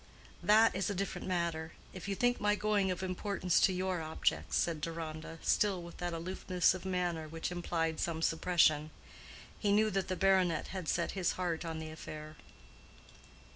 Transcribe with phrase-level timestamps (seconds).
[0.41, 4.81] "That is a different matter—if you think my going of importance to your object," said
[4.81, 8.89] Deronda, still with that aloofness of manner which implied some suppression.
[9.59, 12.35] He knew that the baronet had set his heart on the affair.